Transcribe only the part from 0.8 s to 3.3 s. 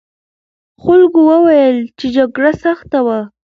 خلکو وویل چې جګړه سخته وه.